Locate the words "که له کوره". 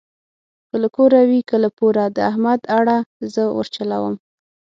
0.69-1.21